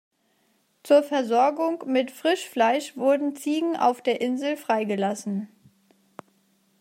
[0.81, 5.47] Zur Versorgung mit Frischfleisch wurden Ziegen auf der Insel freigelassen.